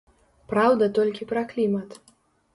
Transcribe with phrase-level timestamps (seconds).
[0.53, 1.97] Праўда толькі пра клімат.